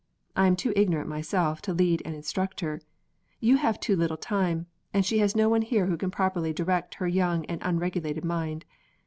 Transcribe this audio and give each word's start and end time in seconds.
I 0.35 0.47
am 0.47 0.55
too 0.55 0.73
ignorant 0.75 1.09
myself 1.09 1.61
to 1.61 1.73
lead 1.75 2.01
and 2.05 2.15
instruct 2.15 2.61
her, 2.61 2.81
you 3.39 3.57
have 3.57 3.79
too 3.79 3.95
little 3.95 4.17
time, 4.17 4.65
and 4.95 5.05
she 5.05 5.19
has 5.19 5.35
no 5.35 5.47
one 5.47 5.61
here 5.61 5.85
who 5.85 5.95
can 5.95 6.09
properly 6.09 6.53
direct 6.53 6.95
her 6.95 7.07
young 7.07 7.45
and 7.45 7.61
unregulated 7.63 8.25
mind. 8.25 8.65